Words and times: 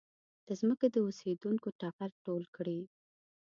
د 0.47 0.47
ځمکې 0.59 0.87
د 0.91 0.97
اوسېدونکو 1.05 1.67
ټغر 1.79 2.11
ټول 2.25 2.43
کړي. 2.55 2.79